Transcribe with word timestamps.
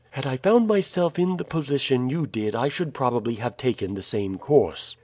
Had 0.09 0.25
I 0.25 0.35
found 0.35 0.65
myself 0.67 1.19
in 1.19 1.37
the 1.37 1.43
position 1.45 2.09
you 2.09 2.25
did 2.25 2.55
I 2.55 2.69
should 2.69 2.95
probably 2.95 3.35
have 3.35 3.55
taken 3.55 3.93
the 3.93 4.01
same 4.01 4.39
course. 4.39 4.95